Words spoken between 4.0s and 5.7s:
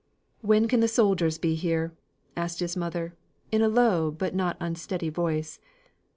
but not unsteady voice.